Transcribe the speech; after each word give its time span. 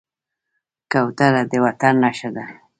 کوتره 0.91 1.43
د 1.51 1.53
وطن 1.65 1.93
نښه 2.03 2.29
ده. 2.35 2.45